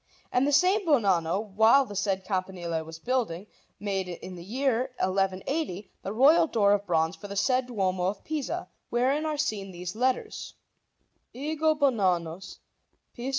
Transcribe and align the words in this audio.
And 0.31 0.47
the 0.47 0.51
same 0.51 0.83
Bonanno, 0.83 1.53
while 1.53 1.85
the 1.85 1.95
said 1.95 2.25
campanile 2.25 2.83
was 2.83 2.97
building, 2.97 3.45
made, 3.79 4.07
in 4.09 4.33
the 4.33 4.43
year 4.43 4.89
1180, 4.97 5.91
the 6.01 6.11
royal 6.11 6.47
door 6.47 6.73
of 6.73 6.87
bronze 6.87 7.15
for 7.15 7.27
the 7.27 7.35
said 7.35 7.67
Duomo 7.67 8.05
of 8.07 8.23
Pisa, 8.23 8.67
wherein 8.89 9.27
are 9.27 9.37
seen 9.37 9.69
these 9.71 9.95
letters: 9.95 10.55
EGO 11.35 11.75
BONANNUS 11.75 12.57
PIS. 13.13 13.29